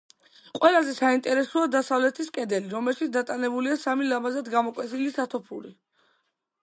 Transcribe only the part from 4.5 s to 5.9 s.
გამოკვეთილი სათოფური.